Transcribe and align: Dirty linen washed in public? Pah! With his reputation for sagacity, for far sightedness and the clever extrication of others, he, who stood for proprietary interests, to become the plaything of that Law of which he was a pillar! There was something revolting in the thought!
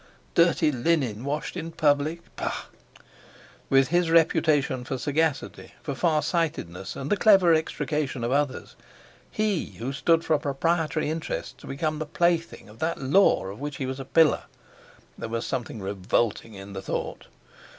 Dirty 0.33 0.71
linen 0.71 1.23
washed 1.25 1.55
in 1.55 1.71
public? 1.71 2.35
Pah! 2.35 2.63
With 3.69 3.89
his 3.89 4.09
reputation 4.09 4.83
for 4.83 4.97
sagacity, 4.97 5.73
for 5.83 5.93
far 5.93 6.23
sightedness 6.23 6.95
and 6.95 7.11
the 7.11 7.15
clever 7.15 7.53
extrication 7.53 8.23
of 8.23 8.31
others, 8.31 8.75
he, 9.29 9.73
who 9.73 9.93
stood 9.93 10.25
for 10.25 10.39
proprietary 10.39 11.11
interests, 11.11 11.53
to 11.59 11.67
become 11.67 11.99
the 11.99 12.07
plaything 12.07 12.67
of 12.67 12.79
that 12.79 12.97
Law 12.97 13.45
of 13.45 13.59
which 13.59 13.75
he 13.77 13.85
was 13.85 13.99
a 13.99 14.05
pillar! 14.05 14.45
There 15.19 15.29
was 15.29 15.45
something 15.45 15.79
revolting 15.79 16.55
in 16.55 16.73
the 16.73 16.81
thought! 16.81 17.27